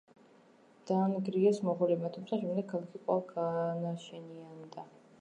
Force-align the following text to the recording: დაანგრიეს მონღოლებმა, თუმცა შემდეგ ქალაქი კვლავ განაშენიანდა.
დაანგრიეს 0.91 1.61
მონღოლებმა, 1.69 2.11
თუმცა 2.17 2.41
შემდეგ 2.41 2.69
ქალაქი 2.75 3.05
კვლავ 3.05 3.25
განაშენიანდა. 3.31 4.93